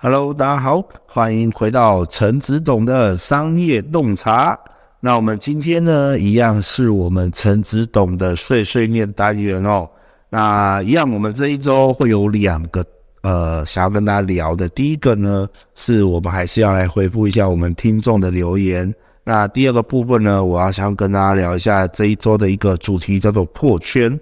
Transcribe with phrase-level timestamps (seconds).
[0.00, 4.56] Hello，大家好，欢迎回到陈子董的商业洞察。
[5.00, 9.90] 那我们今天呢，一样是我们陈子董的碎碎念单元哦。
[10.30, 12.86] 那一样，我们这一周会有两个
[13.22, 14.68] 呃，想要跟大家聊的。
[14.68, 18.94] 第一个呢，是我们还是要来回复一下我们听众的留言。
[19.24, 24.16] 那第二个部分呢，我要想跟大家聊一下这一周的一个主题，叫做破圈。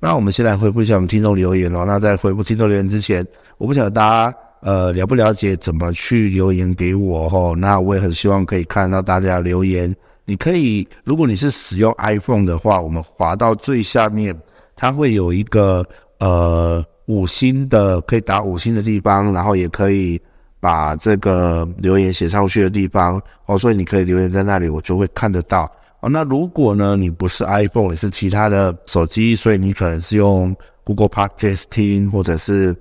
[0.00, 1.84] 那我们先来回复一下我们听众留言哦。
[1.86, 3.24] 那在回复听众留言之前，
[3.56, 4.36] 我不晓得大家。
[4.62, 7.56] 呃，了不了解怎么去留言给我吼？
[7.56, 9.92] 那我也很希望可以看到大家留言。
[10.24, 14.32] 你可以，如果你是使用 iPhone 的话，我们滑到最下面，
[14.76, 15.84] 它会有一个
[16.20, 20.20] 呃五星的，可以打五星的地方，然后也可以
[20.60, 23.58] 把这个留言写上去的地方哦。
[23.58, 25.68] 所以你可以留言在那里，我就会看得到
[26.02, 26.08] 哦。
[26.08, 32.76] 那如果呢，你不是 iPhone，你是其他的手机，所以你可能是用 Google Podcast 听，或者是。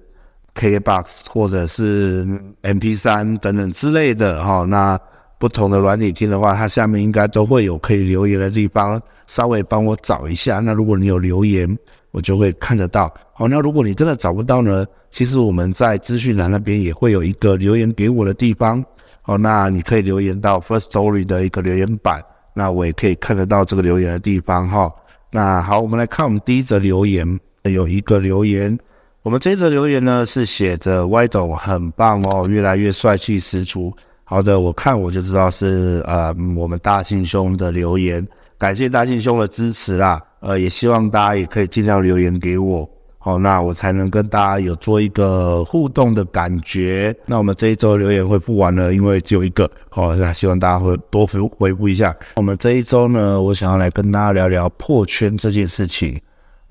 [0.54, 2.26] K-box 或者是
[2.62, 5.00] MP3 等等之类的哈，那
[5.40, 10.60] 不同的软体听的话，它下面应该都会有可以留言的地方，稍微帮我找一下。
[10.60, 11.76] 那如果你有留言，
[12.12, 13.12] 我就会看得到。
[13.34, 18.84] 好，那如果你真的找不到呢，其实我们在资讯栏那边也会有一个留言给我的地方。
[19.24, 22.22] 好，那你可以留言到 First Story 的一个留言板，
[22.54, 24.92] 那我也可以看得到这个留言的地方哈。
[25.32, 28.78] 那好，我们来看我们第一则留言，有一个留言。
[29.24, 33.94] 我们这一则留言呢，是写着歪董很棒哦，越来越帅气十足。
[34.24, 38.28] 好的，我看我就知道是呃我们大信兄的留言，
[38.58, 40.20] 感谢大信兄的支持啦。
[40.40, 47.16] 呃，也希望大家也可以尽量留言给我，好，那我才能跟大家有做一个互动的感觉。
[47.28, 52.16] 那我们这一周留言回复完了，因为只有一个，好，那希望大家会多回回复一下。
[52.38, 56.20] 我们这一周呢，我想要来跟大家聊聊破圈这件事情。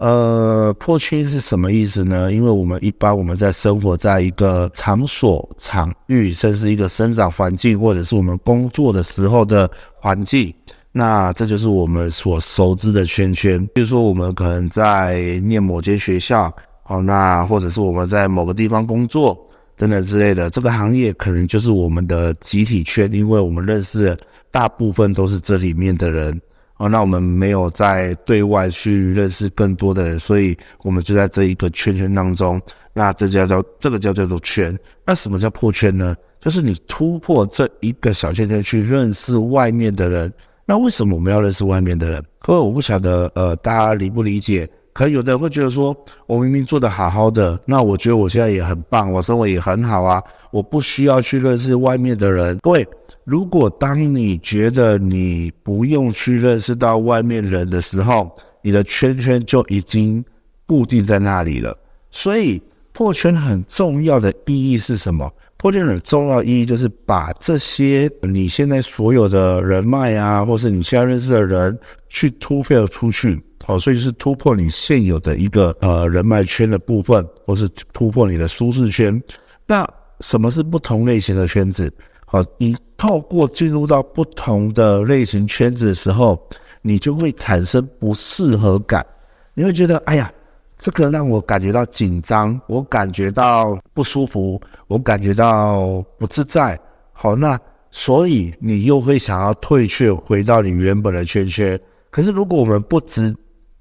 [0.00, 2.32] 呃，破圈是什么意思呢？
[2.32, 10.54] 因为我们一般我们在生活在一个场所、场域，甚至一个生长环境，或者是我们工作的时候的环境，
[10.90, 13.60] 那这就是我们所熟知的圈圈。
[13.74, 16.50] 比如说，我们可能在念某间学校，
[16.82, 19.38] 好，那或者是我们在某个地方工作
[19.76, 24.18] 等等之类的，这个行业可能就是我们的集体圈，因为我们认识的
[24.50, 26.40] 大部分都是这里面的人。
[26.80, 32.58] 哦，那我们没有在对外去认识更多的人，所以我们就在这一个圈圈当中。
[32.94, 34.76] 那这叫叫这个叫叫做圈。
[35.04, 36.16] 那什么叫破圈呢？
[36.40, 40.32] 就是你突破这一个小圈圈去认识外面的人。
[40.64, 42.24] 那为什么我们要认识外面的人？
[42.38, 44.66] 各位，我不晓得，呃，大家理不理解？
[45.00, 45.96] 可能有的人会觉得说，
[46.26, 52.58] 我明明做得好好的，那我觉得我现在也很棒，我生活也很好啊，我不需要去认识外面的人。
[52.58, 52.86] 各位。
[53.24, 58.30] 如果当你觉得你不用去认识到外面人的时候，
[58.60, 60.22] 你的圈圈就已经
[60.66, 61.74] 固定在那里了。
[62.10, 62.60] 所以
[62.92, 65.32] 破圈很重要的意义是什么？
[65.56, 71.78] 破圈很重要的意义就是把这些你现在所有的人脉啊，或是你现在认识的人
[72.10, 73.42] 去突破出去。
[73.70, 79.22] 哦，所以就是突破你现有的一个呃人脉圈的部分，或是突破你的舒适圈。
[79.64, 79.88] 那
[80.18, 81.92] 什么是不同类型的圈子？
[82.26, 86.40] 好，你透过进入到不同的类型圈子的时候，
[86.82, 89.06] 你就会产生不适合感。
[89.54, 90.32] 你会觉得，哎呀，
[90.76, 96.78] 这个让我感觉到紧张，我感觉到不舒服，我感觉到不自在。
[97.12, 97.58] 好，那
[97.92, 101.78] 所以你又会想要退却，回到你原本的圈圈。
[102.10, 103.32] 可是如果我们不执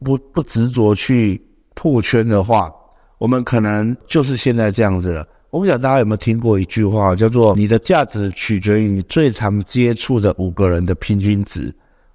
[0.04, 1.42] 不不执着去
[1.76, 2.72] 破圈的话，
[3.18, 5.28] 我们可能就是现在这样子了。
[5.50, 11.74] 我不晓得大家有没有听过一句话，叫做“你的价值取决于你最常接触的五个人的平均值”。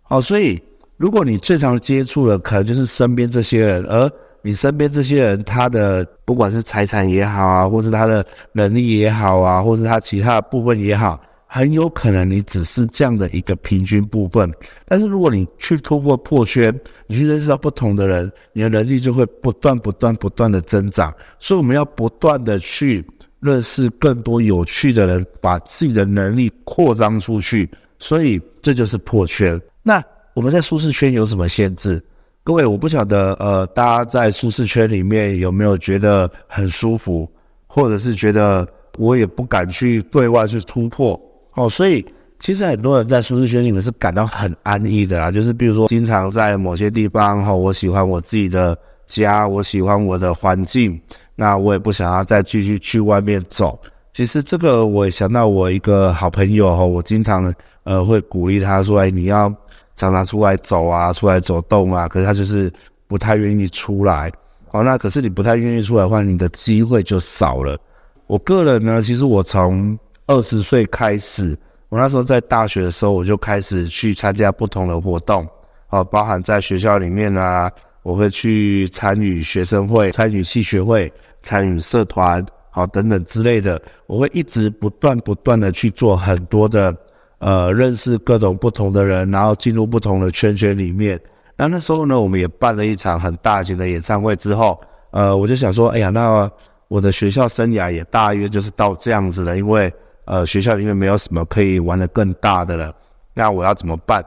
[0.08, 0.62] 哦，所以
[0.96, 4.08] 如果你最常接触的可能就是身边这些人，而
[4.42, 11.20] 你身边这些人他的不管是财产也好啊，或是他的能力也好啊，或是他其他的部分也好。
[11.54, 14.52] 很有可能你只是这样的一个平均部分，
[14.86, 21.14] 但是如果你去突破破圈，你去认识到不同的人，你的能力就会不断不断不断的增长。
[21.38, 23.06] 所以我们要不断的去
[23.38, 27.70] 认识更多有趣的人，把自己的能力扩张出去。
[28.00, 29.56] 所以这就是破圈。
[29.80, 30.02] 那
[30.34, 32.02] 我们在舒适圈有什么限制？
[32.42, 37.30] 各位，我不晓得，呃，大家在舒适圈里面有没有觉得很舒服，
[37.68, 38.66] 或者是觉得
[38.98, 41.16] 我也不敢去对外去突破。
[41.54, 42.04] 哦，所以
[42.38, 51.00] 其实很多人在舒适圈里面是感到很安逸的啦，就是比如说经常在某些地方，哈，我喜欢我自己的家，我喜欢我的环境，
[51.36, 53.78] 那我也不想要再继续去外面走。
[54.12, 57.52] 其实这个我也想到我一个好朋友哈，我经常
[57.82, 59.52] 呃会鼓励他说，哎，你要
[59.96, 62.72] 常常出来走啊，出来走动啊，可是他就是
[63.06, 64.30] 不太愿意出来。
[64.70, 67.78] 哦，那可是你不太愿意出来的话，你的机会就少了。
[68.26, 71.56] 我个人呢，其实我从二十岁开始，
[71.90, 75.46] 我那时候在大学的时候，我就开始去参加不同的活动，
[75.90, 77.70] 哦，包含在学校里面啊，
[78.02, 81.12] 我会去参与学生会、参与系学会、
[81.42, 86.96] 参与社团，好等等之类的，我会一直不断不断的去做很多的，
[87.38, 91.20] 呃，认识各种不同的人，然后进入不同的圈圈里面。
[91.54, 94.80] 那那时候呢，我们也办了一场很大型的演唱会之后，
[95.10, 96.50] 呃，我就想说，哎呀，那
[96.88, 99.92] 我的学校生涯也大约就是到这样子了，因为
[100.24, 102.94] 呃，学校里面没有什么可以玩的更大的了，
[103.34, 104.24] 那我要怎么办？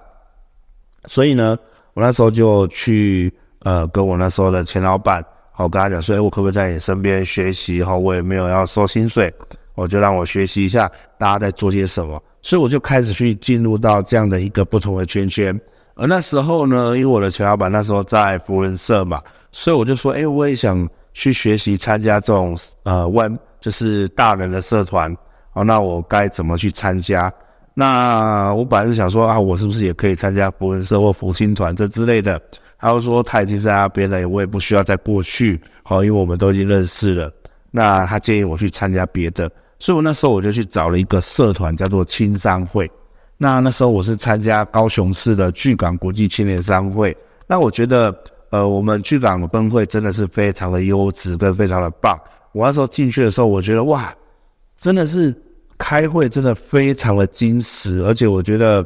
[1.08, 1.58] 所以呢，
[1.94, 7.84] 我那时候就去呃，跟我那时候的前老板，好跟他讲说，哎，我可不可以在你身边学习？
[7.84, 9.34] 哈，我也没有要收薪水，
[9.76, 15.60] 我就让我学习一下大家在做些什么，所以我就开始去进入到这样的一个不同的圈圈。
[15.96, 19.22] 而那时候呢，因为我的前老板那时候在福人社嘛，
[19.52, 23.28] 所以我就说，哎，我也想去学习参加这种呃外
[23.60, 25.16] 就是大人的社团，
[25.58, 27.34] 哦，那我该怎么去参加？
[27.74, 32.40] 那我本来是想说啊，我是不是也可以参加福人社或福星团这之类的？
[32.78, 37.32] 他就说他已经在那边了，我也不需要再过去，好，因为我们都已经认识了。
[37.72, 39.50] 那他建议我去参加别的，
[39.80, 42.90] 所以我那时候我就去找了一个社团，叫做青商会。
[43.36, 47.18] 那那时候我是参加高雄市的巨港国际青年商会，
[47.48, 48.16] 那我觉得，
[48.52, 52.20] 呃，我们巨港的分会真的是非常的优质跟非常的棒。
[52.52, 54.14] 我那时候进去的时候，我觉得哇，
[54.80, 55.36] 真的是
[55.78, 58.86] 开会真的非常的矜持，而且我觉得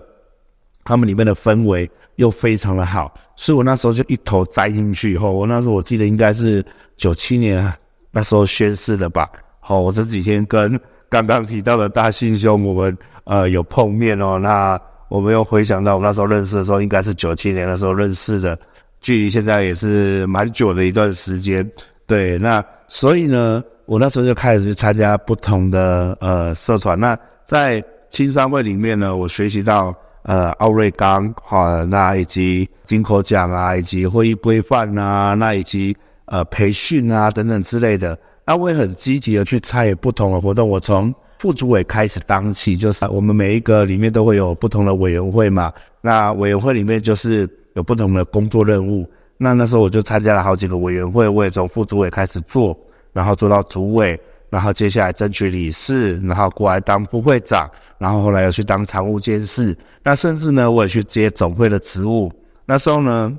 [0.83, 5.13] 他们里面的氛围又非常的好，所以我那时候就一头栽进去。
[5.13, 6.63] 以后我那时候我记得应该是
[6.95, 7.73] 九七年
[8.11, 9.29] 那时候宣誓的吧。
[9.59, 10.79] 好，我这几天跟。
[11.11, 14.39] 刚刚提到的大信兄，我们呃有碰面哦。
[14.39, 14.79] 那
[15.09, 18.57] 我们又回想到我们那时候认识的时候，应该是九七年的时候认识的，
[19.01, 21.69] 距离现在也是蛮久的一段时间。
[22.07, 26.99] 对，那所以呢，我那时候就开始去参加不同的呃社团。
[26.99, 29.93] 那在青商会里面呢，我学习到
[30.23, 35.95] 呃奥瑞冈哈，那以及金口奖啊，以及会议规范啊，那以及
[36.25, 38.17] 呃培训啊等等之类的。
[38.45, 40.67] 那我也很积极的去参与不同的活动。
[40.67, 45.71] 我从副主委开始当起，就是我们每一个里面都会有不同的委员会嘛。
[46.01, 49.09] 那委员会里面就是有不同的工作任务。
[49.37, 52.77] 那那时候我就参加了好几个委员会，我也从副主委开始做，
[53.13, 54.19] 然后做到主委，
[54.49, 59.77] 然后接下来争取理事，然后过来当副会长，然后后来又去当常务监事。
[60.03, 62.31] 那甚至呢，我也去接总会的职务。
[62.65, 63.37] 那时候呢，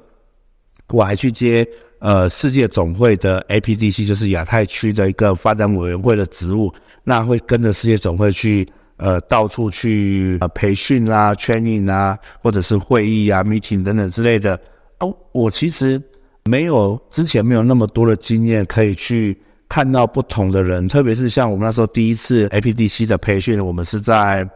[0.88, 1.68] 我还去接。
[2.04, 6.68] 呃，世界总会的 APDC 就是亚太区的一个发展委员会的职务，
[7.04, 14.58] 那会跟着世界总会去呃到处去呃培训啦、training 啊，或者是会议啊、meeting 等等之类的。
[14.98, 16.02] 哦，我其实
[16.46, 19.40] 没有之前没有那么多的经验可以去
[19.72, 24.46] 看到不同的人，特别是像我们那时候第一次 APDC 的培训，我们是在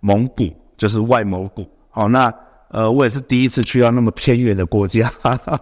[0.00, 1.66] 蒙古，就是外蒙古。
[1.88, 2.30] 好，那
[2.68, 5.08] 呃我也是第一次去到那么偏远的国家。
[5.22, 5.58] 哈 哈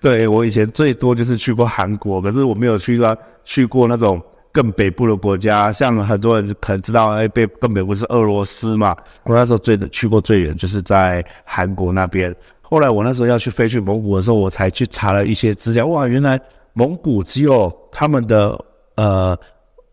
[0.00, 8.96] 对，我以前最多就是去过韩国，可是我没有去到去过那种更北部的国家，像很多人可能知道，哎，北更北部是俄罗斯嘛。
[9.22, 12.34] 我那时候最去过最远就是在韩国那边。
[12.60, 16.36] 后来我那时候要去飞去蒙古的时候，我才去查了一些资料，哇，原来
[16.78, 18.56] 蒙古只有他们的
[18.94, 19.36] 呃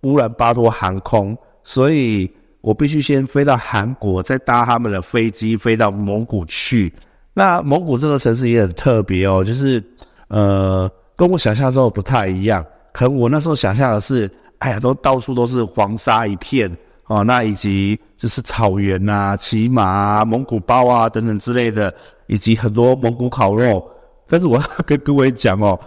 [0.03, 6.93] 乌兰巴托航空，所以我必须先飞到韩国，再搭他们的飞机飞到蒙古去。
[7.33, 9.83] 那蒙古这个城市也很特别哦，就是，
[10.27, 12.63] 呃，跟我想象中的不太一样。
[12.93, 16.71] 可能我那时候想象的是，哎呀，都到处都是黄沙一片
[17.07, 21.91] 哦，那以及就是草原呐、啊、骑马啊、蒙古包啊等等之类的，
[22.27, 23.83] 以及很多蒙古烤肉。
[24.27, 25.79] 但是我要跟各位讲哦，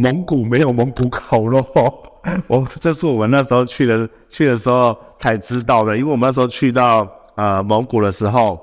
[0.00, 1.64] 蒙古没有蒙古烤肉，
[2.46, 8.58] 我这是我们那时候去的去的时候才知道的，因为我们那时候去到呃蒙古的时候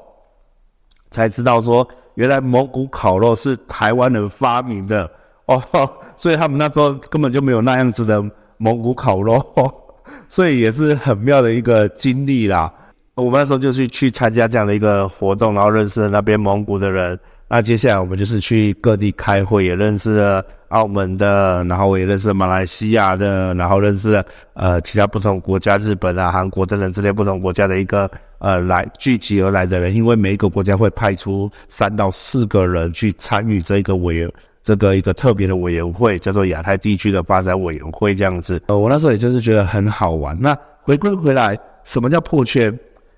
[1.12, 1.86] 才知道说。
[2.16, 5.12] 原来蒙古烤肉是台湾人发明的
[5.48, 5.62] 哦，
[6.16, 8.24] 所以他们那时候根本就没有那样子的
[8.56, 9.38] 蒙古烤肉，
[10.30, 12.74] 所以也是很妙的一个经历啦。
[13.16, 17.20] 我们那时候就是去参加这样的一个活动，然后认识了那边蒙古的人。
[17.48, 28.10] 那接下来我们就是去各地开会，也认识了澳门的，然后我也认识了马来西亚的，然后认识了呃其他不同国家，日本啊、韩国等等之类不同国家的一个
[28.40, 29.94] 呃来聚集而来的人。
[29.94, 34.32] 因为每一个国家会派出三到四个人去参与这个委员
[34.64, 38.60] 这个一个特别的委员会，叫做亚太地区的发展委员会这样子。
[38.66, 40.36] 呃，我那时候也就是觉得很好玩。
[40.42, 42.76] 那回归回来，什么叫破圈？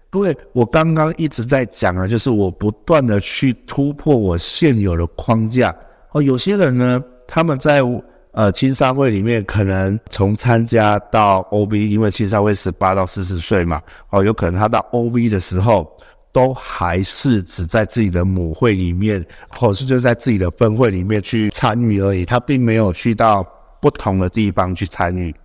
[0.09, 5.75] 各位，我刚刚一直在讲啊，就是我不断的去突破我现有的框架。
[6.11, 7.81] 哦，有些人呢，他们在
[8.31, 15.85] 呃青商会里面，可能从参加到 OB，因为青商会十八到四十岁嘛，哦，有可能他到 OB 的时候，
[16.31, 23.45] 都还是只在自己的母会里面，或者是就在自己的分会里面去参与而已，他并没有去到
[23.81, 25.35] 不同的地方去参与，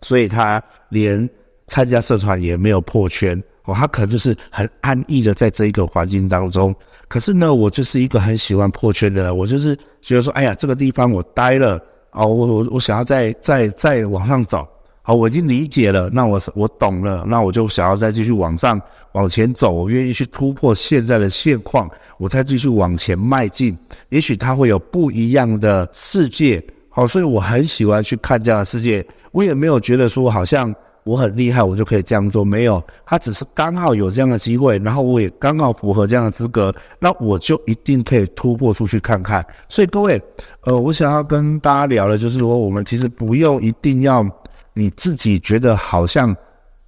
[0.00, 1.28] 所以他连
[1.66, 3.40] 参加社团也没有破圈。
[3.66, 6.74] 哦，他可能就是很安逸的在这一个环境当中。
[7.08, 9.36] 可是呢，我就是一个很喜欢破圈的人。
[9.36, 11.76] 我就是觉得说，哎呀，这个地方我待了，
[12.12, 14.66] 哦，我我我想要再再再往上走。
[15.02, 18.80] 好，我已经理解了，那我我懂了，那我就想要再继续往上
[19.12, 19.72] 往前走。
[19.72, 23.76] 我愿意去突破现在的现况，我再继续往前迈进。
[24.10, 26.64] 也许它会有不一样的世界。
[26.88, 29.04] 好，所以我很喜欢去看这样的世界。
[29.32, 30.72] 我也没有觉得说好像。
[31.06, 32.44] 我很厉害，我就可以这样做。
[32.44, 39.46] 没有，他只是刚好有这样的机会，然后我也刚好符合这样的资格，那我就一定可以突破出去看看。
[39.68, 40.20] 所以各位，
[40.62, 44.28] 呃，我想要跟大家聊的就是说，我们其实不用一定要
[44.74, 46.34] 你自己觉得好像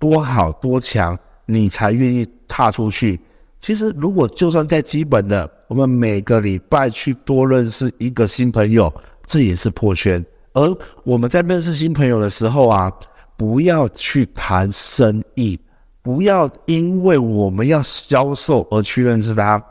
[0.00, 3.20] 多好多强，你才愿意踏出去。
[3.60, 8.92] 其实，如果就算在基本的，我们每个礼拜去多认识一个新朋友，
[9.26, 10.24] 这也是破圈。
[10.54, 12.92] 而我们在认识新朋友的时候啊。
[13.38, 15.56] 不要去谈生意，
[16.02, 19.62] 不要因为我们要销售而去认识他，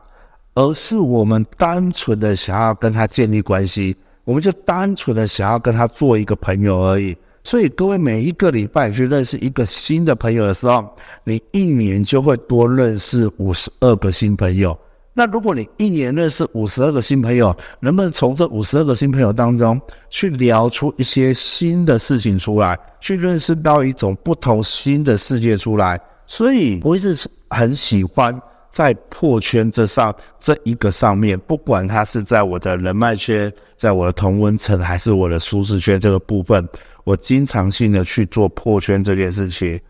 [0.55, 3.93] 而是我们单纯的想要跟他建立关系，
[4.23, 7.15] 我们就单纯的想要跟他做一个朋友而已。
[7.43, 10.85] 所以各位每一个礼拜去认识一个新的朋友的时候，
[11.25, 14.77] 你一年就会多认识五十二个新朋友。
[15.17, 19.81] 那如果你一年认识五十二个新朋友，能不能从这五十二个新朋友当中
[20.11, 25.99] 去聊出一些新的事情出来，去认识到一种不同新的世界出来？
[26.27, 36.63] 所以我一直很喜欢在破圈这上这一个上面，不管它是在我的人脉圈，在我的同温层，还是我的舒适圈这个部分，
[37.03, 39.81] 我经常性的去做破圈这件事情。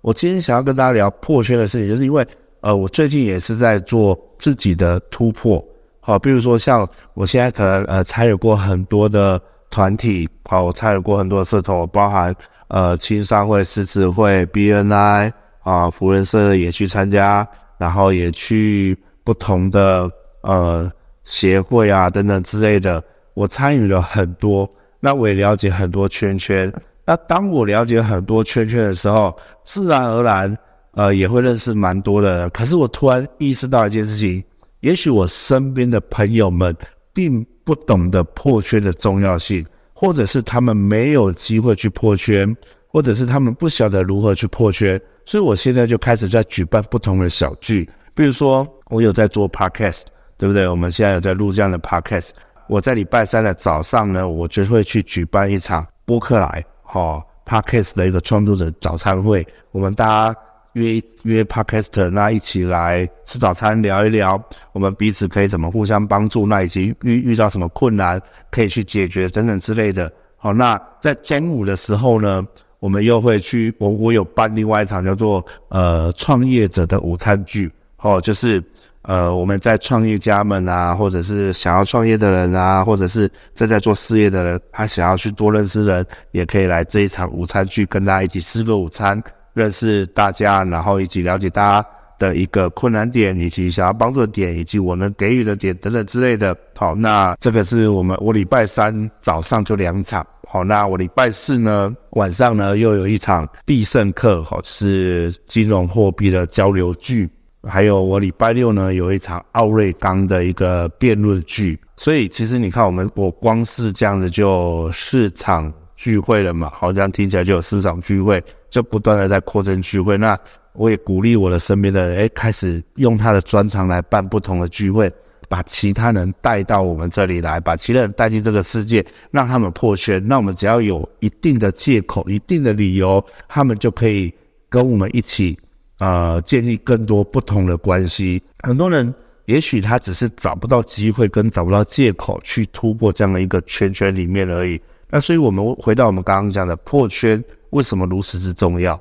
[0.00, 2.26] 我今天想要跟大家聊破圈的事情，就是因为。
[2.62, 5.62] 呃，我最近也是在做自己的突破，
[5.98, 12.32] 好，比如说像我现在可能呃参与过很多的团体，好，我参与过很多的社团，包含
[12.68, 15.32] 呃青商会、狮子会、BNI
[15.64, 17.46] 啊，福人社也去参加，
[17.78, 20.08] 然后也去不同的
[20.42, 20.88] 呃
[21.24, 23.02] 协会啊等等之类的，
[23.34, 26.72] 我参与了很多，那我也了解很多圈圈，
[27.04, 30.56] 那当我了解很多圈圈的时候，自然而然。
[30.94, 34.44] 呃，也会认识蛮多的，可是我突然意识到一件事情，
[34.80, 36.76] 也许我身边的朋友们
[37.14, 42.54] 并不懂得破圈的重要性，或者是他们没有机会去破圈，
[42.88, 50.02] 或者是他们不晓得如何去破圈，所以我现在就开始在举办不同的小聚，比如说我有在做 podcast，
[50.36, 50.68] 对不对？
[50.68, 52.30] 我们现在有在录这样的 podcast，
[52.68, 60.38] 我在礼拜三的早上呢，我就会去举办一场播客来，哈、，podcast 的一个创作者早餐会，我们大家。
[60.74, 70.10] 约约 podcast，那一起来吃早餐，聊一聊我们彼此可以怎么互相帮助，那以及遇遇到什么困难可以去解决等等之类的。
[70.36, 72.44] 好，那在中午的时候呢，
[72.80, 78.62] 我们又会去，我我有办另外一场叫做呃创业者的午餐聚，哦，就是
[79.02, 89.22] 呃我们在创业家们啊，或者是想要创业的人啊，或者是正在做事业的人，他想要去多认识人，也可以来这一场午餐聚，跟大家一起吃个午餐。
[89.54, 96.56] 认识大家，然后以及了解大家的一个困难点，以及想要帮助的点，以及我能给予的点等等之类的。
[96.76, 100.26] 好，那这个是我们我礼拜三早上就两场。
[100.48, 107.28] 好，那我礼拜四呢晚上呢又有一场必胜课，好，是金融货币的交流剧。
[107.64, 111.80] 还有我礼拜六呢有一场奥瑞冈的一个辩论剧。
[111.96, 118.42] 所以其实你看，我们我光是这样子就四场聚会了嘛，好像听起来就有市场聚会。
[118.68, 120.36] 就不断的在扩增聚会，那
[120.72, 125.12] 我也鼓励我的身边的人，哎，开始用他的专长来办不同的聚会，
[125.46, 130.26] 把其他人带到我们这里来，把其他人带进这个世界，让他们破圈。
[130.26, 134.32] 那我们只要有一定的借口、一定的理由，他们就可以
[134.70, 135.54] 跟我们一起，
[135.98, 138.42] 呃，建立更多不同的关系。
[138.62, 144.80] 很多人也许他只是找不到机会跟找不到借口去突破这样的一个圈圈里面而已。
[145.14, 147.42] 那所以我们回到我们刚刚讲的破圈。
[147.70, 148.98] 为什么如此之重要？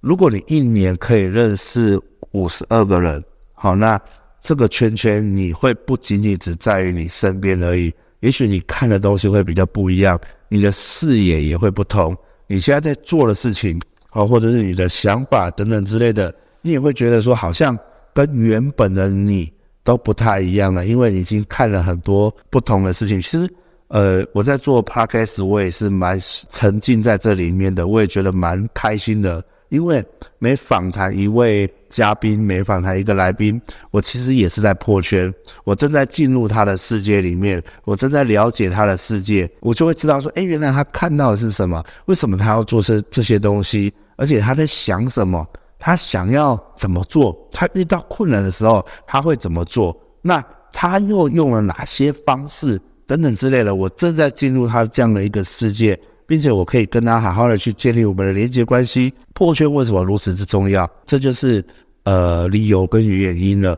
[0.00, 2.00] 如果你一年可以认识
[2.32, 3.22] 五十二个人，
[3.52, 4.00] 好，那
[4.40, 7.92] 这个圈圈你会不仅仅只在于你身边而已。
[8.20, 12.16] 也许你看的东西会比较不一样，你的视野也会不同。
[12.46, 17.78] 你现在在做的事情，好，或者是你的想法等等之类的，你也会觉得说，好像
[18.12, 19.50] 跟原本的你
[19.82, 23.20] 都不太一样了，因为你已经看了很多不同的事情。
[23.20, 23.48] 其实。
[23.88, 29.44] 呃，我在做 podcast，我也是蛮沉浸在这里面的，我也觉得蛮开心的。
[29.70, 30.04] 因为
[30.38, 33.60] 每访谈一位嘉宾，每访谈一个来宾，
[33.90, 35.32] 我其实也是在破圈，
[35.64, 41.82] 我正在进入他的世界里面，我正在了解他的世界，我就会知道说，哎，原来他看到的是什么？
[42.06, 43.92] 为什么他要做这这些东西？
[44.16, 45.44] 而且他在想什么？
[45.78, 47.36] 他想要怎么做？
[47.50, 49.98] 他遇到困难的时候，他会怎么做？
[50.22, 52.80] 那他又用了哪些方式？
[53.06, 55.98] 等等之类的，我正在进入他这样的一个世界。
[56.26, 59.12] 并且我可以跟他好好的去建立我们的连接关系。
[59.34, 60.90] 破圈为什么如此之重要？
[61.04, 61.62] 这就是
[62.04, 63.76] 呃理由跟原因了。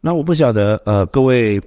[0.00, 1.60] 那我不晓得呃各位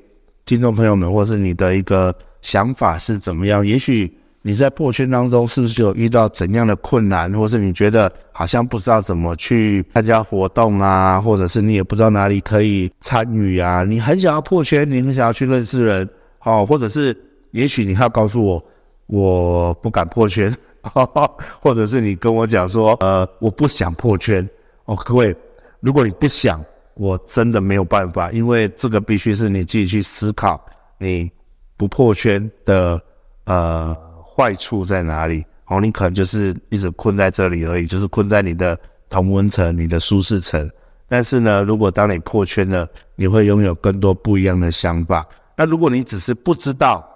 [0.46, 3.68] 听众朋友们，或是你的一个想法是怎么样？
[3.68, 4.10] 也许
[4.42, 13.84] 你在破圈当中是不是有遇到怎样的困难，或是你觉得好像不知道怎么去参加活动啊，或者是你也不知道哪里可以参与啊？
[13.84, 16.08] 你很想要破圈，你很想要去认识人，
[16.42, 17.16] 好，或者是
[17.52, 18.62] 也许你要告诉我。
[19.08, 20.50] 我不敢破圈，
[21.60, 24.50] 或者是你跟我讲说，呃，我不想破圈
[24.86, 25.36] 哦，各位，
[25.82, 30.64] 如果你不想，我真的没有办法，因为这个必须是你自己去思考，
[30.98, 31.30] 你
[31.76, 33.02] 不破圈的
[33.44, 33.94] 呃
[34.26, 35.44] 坏处在哪里？
[35.66, 38.80] 哦，你可能就是一直困在这里而已，就是困在你的
[39.10, 40.72] 同温层、你的舒适层。
[41.06, 45.28] 但是呢，如果当你破圈了，你会拥有更多不一样的想法。
[45.62, 47.08] 那如果你只是不知道、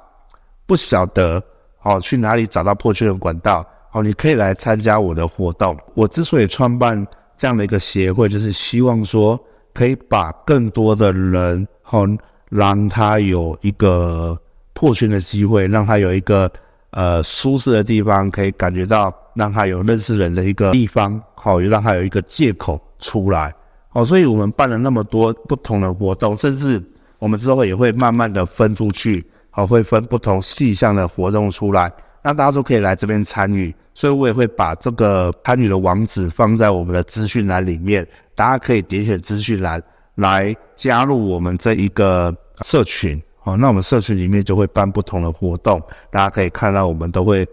[0.67, 1.41] 不晓得，
[1.81, 3.65] 哦，去哪里找到破圈的管道？
[3.91, 5.75] 哦，你可以来参加我的活动。
[5.95, 7.03] 我之所以创办
[7.35, 9.39] 这样的一个协会，就是希望说
[9.73, 12.07] 可以把更多的人，哦，
[12.49, 14.39] 让他有一个
[14.73, 16.47] 破圈的机会，让他有一个
[16.91, 23.51] 呃舒适的地方，可以感觉到让他有认识人的一个地方，好，让他有一个借口出来。
[23.93, 26.79] 哦，所以我们办了那么多不同的活动，甚至
[27.19, 29.25] 我们之后也会慢慢的分出去。
[29.49, 31.89] 好，会分不同细项的活动出来，
[32.21, 39.81] 那大家都可以来这边参与，所以我也会把这个参与的网址放在我们的资讯栏里面，大家可以点选资讯栏
[40.15, 43.17] 来加入我们这一个社群。
[43.39, 47.47] 好，那我们社群里面就会办不同的活动，大家可以看到我们都会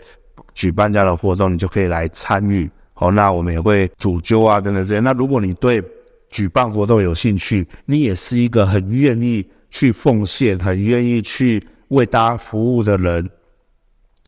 [0.54, 2.68] 举办这样的活动，你就可以来参与。
[2.94, 4.98] 好，那我们也会主揪啊等等这些。
[4.98, 5.80] 那如果你对
[6.32, 11.64] 举办活动有兴趣，你也是一个很愿意去奉献、很愿意去。
[11.92, 13.28] 为大家服务的人，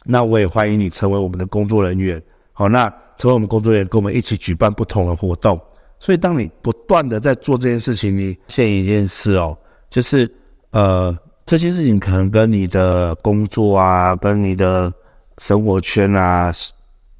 [0.04, 2.22] 那我也欢迎你成为我们的工作人员。
[2.52, 5.58] 好，那成为我们工作人员，跟我们一起举办不同的活动。
[5.98, 9.56] 所以，当你不断的在做这件事情，你现一件事哦，
[9.88, 10.30] 就是
[10.72, 14.92] 呃，这些事情可能跟你的工作啊，跟你的
[15.38, 16.52] 生活圈啊，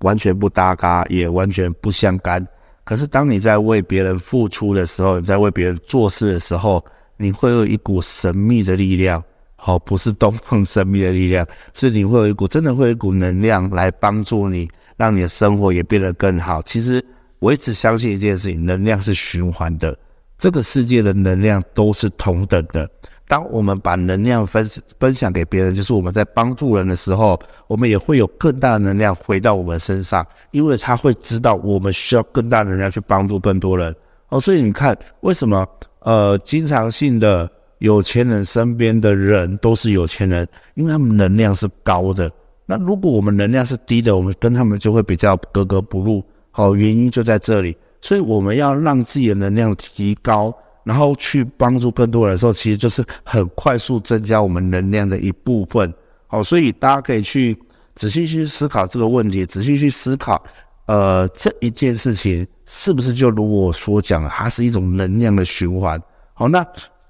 [0.01, 2.47] 完全不搭嘎，也完全不相干。
[2.85, 6.85] 可是，当你在为别人付出的时候，你在为别人做事的时候，
[7.17, 9.23] 你会有一股神秘的力量。
[9.57, 14.69] 好，不是东方神秘的力量，是你会有一股真的会有一股能量来帮助你，
[14.99, 16.61] 让你的生活也变得更好。
[16.61, 17.03] 其实
[17.39, 19.97] 我一直相信一件事情，能量是循环的，
[20.37, 22.87] 这个世界的能量都是同等的。
[23.27, 24.65] 当我们把能量分
[24.99, 33.95] 分享给别人，就是我们在帮助人的时候，我们也会有更大的能量回到我们身上，因为他会知道我们需要更大的能量去帮助更多人。
[34.29, 35.67] 哦，所以你看，为什么
[36.01, 37.51] 呃，经常性的。
[37.79, 42.31] 有钱人身边的人都是有钱人，因为他们能量是高的。
[42.65, 46.25] 那如果我们能量是低的，我们跟他们就会比较格格不入。
[46.51, 47.77] 好，原因就在这里。
[48.01, 55.93] 所以我们要让自己的能量提高，然后去帮助更多人的时候，其实就是很快速增加我们能量的一部分。
[56.27, 57.59] 好，所以大家可以去
[57.95, 60.41] 仔细去思考这个问题，仔细去思考，
[60.87, 66.01] 呃，这一件事情是不是就如我所讲，它是一种能量的循环。
[66.35, 66.65] 好，那。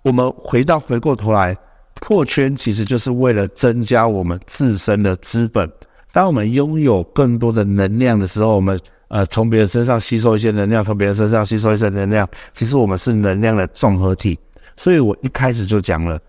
[0.04, 1.56] 我们回到回过头来，
[1.94, 5.66] 破圈其实就是为了增加我们自身的资本。
[6.12, 8.78] 当我们拥有更多的能量的时候，我们
[9.14, 14.36] 呃从别人身上吸收一些能量，从别人身上吸收一些能量，其实我们是能量的综合体。
[14.74, 16.20] 所以我一开始就讲了，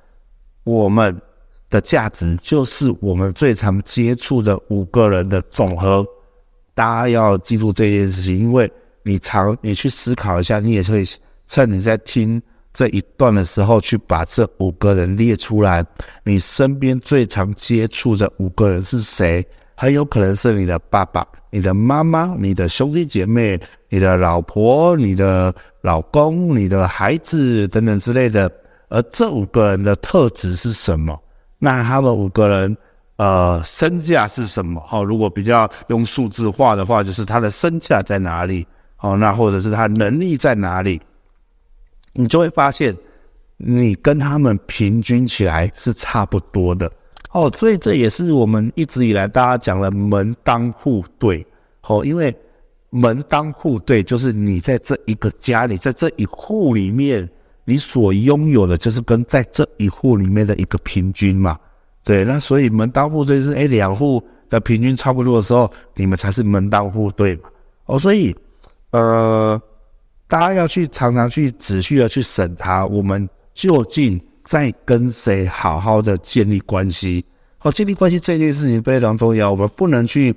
[0.65, 1.19] 我们
[1.67, 6.05] 的价值就是我们最常接触的五个人的总和。
[6.75, 8.71] 大家要记住这件事情，因为
[9.01, 11.03] 你常你去思考一下，你也会
[11.47, 12.39] 趁你在听。
[12.71, 15.83] 这一段的时候，去把这五个人列出来。
[16.23, 19.43] 你身边最常接触的五个人是谁？
[19.75, 28.51] 很有可能是你的爸爸、你的妈妈、你的兄弟姐妹、你的老婆、你的老公、你的孩子等等之类的。
[28.89, 31.17] 而这五个人的特质是什么？
[31.57, 32.75] 那他们五个人，
[33.15, 34.83] 呃，身价是什么？
[34.85, 38.67] 好，如果比较用数字化的话，就是他的身价在哪里？
[38.97, 41.01] 好，那或者是他能力在哪里？
[42.11, 42.93] 你就会发现，
[43.55, 46.91] 你跟他们平均起来是差不多的。
[47.35, 51.45] 哦，所以这也是我们一直以来大家讲的门当户对。
[51.81, 52.33] 哦，因为
[52.91, 57.29] 门当户对，就是你在这一个家里，在这一户里面，
[57.65, 61.59] 你所拥有的就是跟在这一户里面的一个平均嘛。
[62.05, 67.49] 对，那所以门当户对是，哎，两户的平均差不多的时候，你们才是门当户对嘛。
[67.87, 68.33] 哦，所以，
[68.91, 69.61] 呃，
[70.29, 77.25] 大家要去常常去仔细的去审查，我们究竟在跟谁好好的建立关系。
[77.57, 80.33] 好，建立关系这件事情非常重要，我们不能去，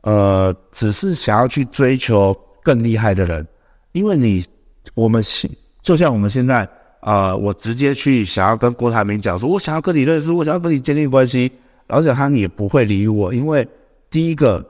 [0.00, 3.46] 呃，只是想要去追求更厉害的人，
[3.92, 4.42] 因为你，
[4.94, 5.50] 我们现
[5.82, 6.66] 就像我们现在。
[7.00, 11.50] 啊、呃，我直接去想要跟郭台铭讲说，我想要跟你认识，我想要跟你建立关系，
[11.86, 13.66] 而且他也不会理我，因为
[14.10, 14.62] 第一个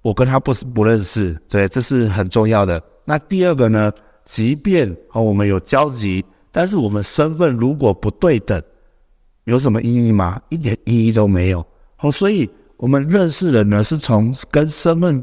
[0.00, 2.82] 我跟他不是不认识，对，这是很重要的。
[3.04, 3.92] 那第二个呢，
[4.24, 6.24] 即便和我们有交集，
[6.56, 8.62] 但是我们身份如果不对等，
[9.42, 10.40] 有什么意义吗？
[10.50, 11.66] 一点意义都没有。
[11.96, 15.22] 好，所以我们认识人呢，是从跟身份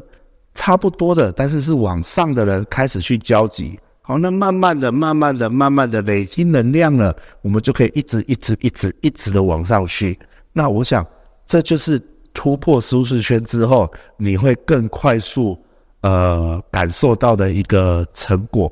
[0.52, 3.80] 差不多的，但是是往上的人开始去交集。
[4.02, 10.18] 好，那慢慢的、慢慢的、慢慢的累积能量了，我们就可以一直、一直、一直、一直的往上去。
[10.52, 11.06] 那我想，
[11.46, 11.98] 这就是
[12.34, 15.58] 突破舒适圈之后，你会更快速
[16.02, 18.70] 呃感受到的一个成果。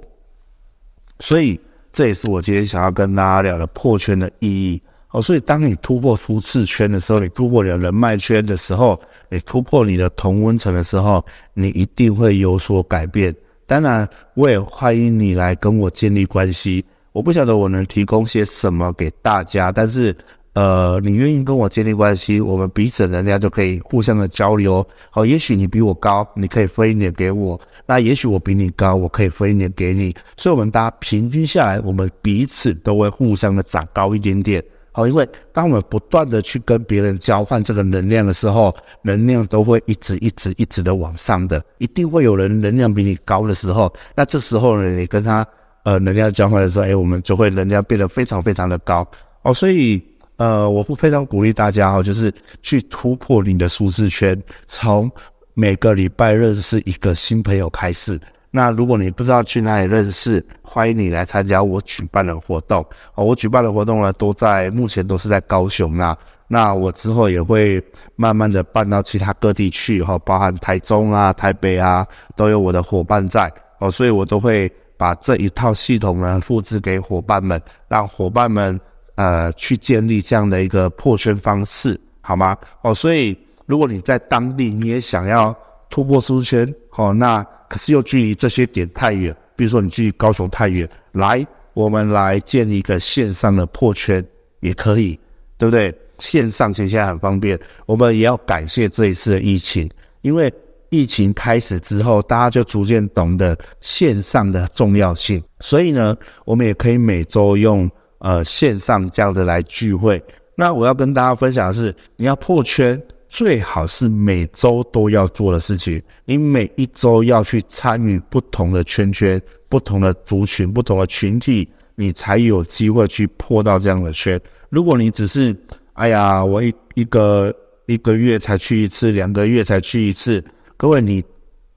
[1.21, 1.59] 所以，
[1.93, 4.81] 这也是我今天想要跟大家聊的破圈的意义。
[5.11, 13.35] 哦，所以当你突破舒适圈的时候，你突破了人脉圈的时候，你突破你的同温层的时候，你一定会有所改变。
[13.67, 16.85] 当然，我也欢迎你来跟我建立关系。
[17.11, 20.17] 我不晓得我能提供些什么给大家，但是，
[20.53, 24.85] 呃，你愿意跟我建立关系，我们彼此能量就可以互相的交流。
[25.09, 30.15] 好，也许你比我高，你可以分一点给我；那也许我比你高，我可以分一点给你。
[30.37, 34.63] 所以，我们大家平均下来，我们彼此都会互相的长高一点点。
[34.93, 41.63] 好，因为当我们不断的去跟别人交换这个能量的时候，能量都会一直、一直、一直的往上的。
[41.79, 45.47] 一定会有人能量比你高的时候，那这时候呢，你跟他
[45.85, 49.07] 呃能量交换的时候，哎，我们就会能量变得非常非常的高
[49.43, 49.55] 哦。
[49.55, 50.03] 所以
[50.41, 55.11] 呃，我会非常鼓励大家哦，就是去突破你的舒适圈，从
[55.53, 58.19] 每个礼拜认识一个新朋友开始。
[58.51, 62.83] 那如果你不知道去哪里认识，欢迎你来参加我举办的活动
[63.15, 63.23] 哦。
[63.23, 66.17] 我举办的活动呢，都在目前都是在高雄那。
[66.49, 67.79] 那我之后也会
[68.17, 73.91] 慢慢的办到其他各地去哈，包含台中啊、台北啊，都有我的伙伴在哦。
[73.91, 78.81] 所以我都会把这一套系统呢复制给伙伴们，让伙伴们
[79.21, 82.57] 呃去建立这样的一个破圈方式，好吗？
[82.83, 85.55] 哦，所以如果你在当地你也想要
[85.91, 87.45] 突破舒适圈，哦，那。
[87.71, 94.25] 可是又距离这些点太远，比如说你距离高雄太远，来，我们来建立一个线上的破圈
[94.59, 95.17] 也可以，
[95.57, 95.95] 对不对？
[96.19, 97.57] 线上其实现在很方便。
[97.87, 99.89] 我们也要感谢这一次的疫情，
[100.23, 100.53] 因为
[100.89, 107.89] 疫情开始之后，大家就逐渐懂得线上的重要性，所以呢，我们也可以每周用
[108.21, 110.23] 呃线上这样子来聚会。
[110.55, 112.99] 那我要跟大家分享的是，你要破圈。
[113.33, 124.41] 最好是每周都要做的事情，你每一周要去参与不同的圈圈、不同的族群、不同的群体，你才有机会去破到这样的圈。
[124.69, 125.57] 如果你只是，
[125.93, 127.55] 哎呀，我一一个
[127.87, 130.45] 一个月才去一次，两个月才去一次，
[130.77, 131.23] 各位你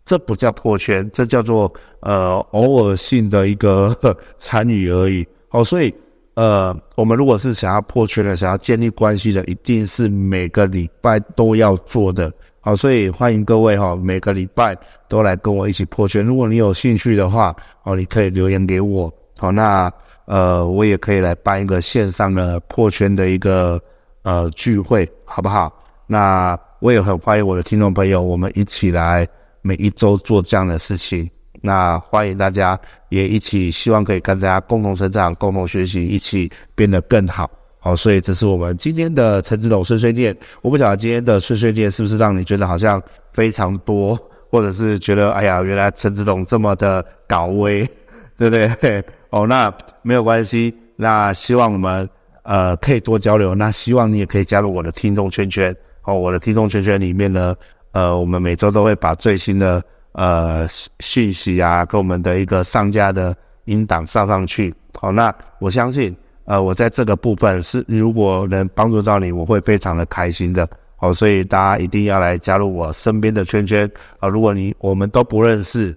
[0.05, 3.95] 这不叫破圈，这叫做呃偶尔性的一个
[4.39, 5.23] 参与而已。
[5.51, 5.93] 哦，所以。
[6.35, 12.31] 呃，我们如果是想要破圈的，想要建立关系的，一定是每个礼拜都要做的。
[12.59, 14.75] 好，所以欢迎各位哈，每个礼拜
[15.07, 16.25] 都来跟我一起破圈。
[16.25, 19.13] 如果你有兴趣的话，哦，你可以留言给我。
[19.37, 19.91] 好，那
[20.25, 23.79] 呃，我也可以来办一个线上的破圈的一个
[24.23, 25.71] 呃聚会，好不好？
[26.07, 29.27] 那我也很欢迎我的听众朋友，我们一起来
[29.61, 31.29] 每一周做这样的事情。
[31.65, 37.49] 那欢迎大家也一起，希望可以跟大家共同成长、共同学习，一起变得更好。
[37.79, 40.35] 好，所以这是我们今天的陈子董碎碎念。
[40.61, 44.13] 我不晓得今天的碎碎念是不是让你觉得好像非常多，
[44.49, 47.89] 或者是觉得哎呀，原来陈子董这么的搞威，
[48.37, 49.01] 对不对？
[49.29, 50.75] 哦，那没有关系。
[50.97, 52.09] 那希望我们
[52.43, 53.55] 呃可以多交流。
[53.55, 55.73] 那希望你也可以加入我的听众圈圈。
[56.03, 57.55] 哦，我的听众圈圈里面呢，
[57.93, 59.81] 呃，我们每周都会把最新的。
[60.13, 60.67] 呃，
[60.99, 64.73] 信息啊，跟我们的一个上架的音档上上去。
[64.99, 70.67] 好，那我相信，呃，我在这个部分是如果能帮助到你，我会非常的开心的。
[70.95, 74.29] 好，所以大家一定要来加入我身边的圈圈啊。
[74.29, 75.93] 如果你我们都不认识，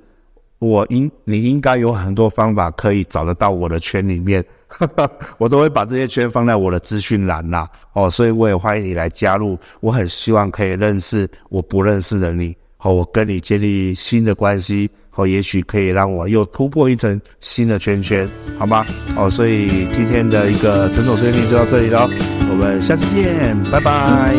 [0.58, 4.42] 我应你应该有很多方法可以找得到我的圈里面，
[5.38, 7.68] 我都会把这些圈放在我的资讯栏啦。
[7.92, 9.58] 哦，所以我也欢迎你来加入。
[9.80, 18.84] 我很希望可以认识我不认识的你，和我跟你建立新的关系，和也许可以让我又突破一层新的圈圈，好吗？
[19.16, 22.08] 哦，所以今天的一个陈总碎念就到这里了，
[22.50, 24.34] 我们下次见，拜拜。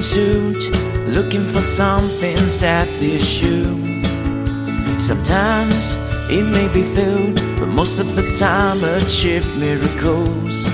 [0.00, 0.70] Suit,
[1.08, 3.64] looking for something sad issue.
[4.98, 10.66] Sometimes It may be filled, but most of the time achieve miracles.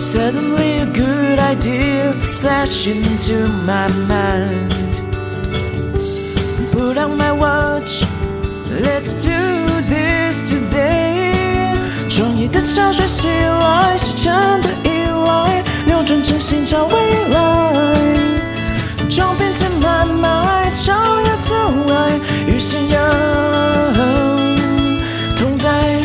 [0.00, 5.02] Suddenly, a good idea flashed into my mind.
[6.72, 8.02] Put on my watch,
[8.70, 9.30] let's do
[9.88, 11.34] this today.
[12.08, 18.15] 创意的潮水袭来，是真的意外，扭转真心找未来。
[19.08, 21.54] 就变成慢慢超越阻
[21.92, 23.00] 碍，与信仰
[25.36, 26.00] 同在。